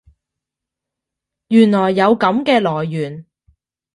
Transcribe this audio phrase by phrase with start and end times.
[1.49, 3.23] 原來有噉嘅來源